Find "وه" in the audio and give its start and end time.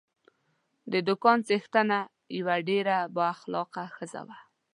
4.27-4.37